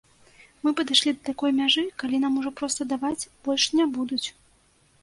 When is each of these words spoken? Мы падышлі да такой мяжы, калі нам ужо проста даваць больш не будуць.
Мы 0.63 0.71
падышлі 0.79 1.13
да 1.17 1.21
такой 1.29 1.53
мяжы, 1.59 1.83
калі 2.05 2.17
нам 2.27 2.41
ужо 2.41 2.53
проста 2.63 2.81
даваць 2.95 3.29
больш 3.51 3.69
не 3.83 3.89
будуць. 4.01 4.25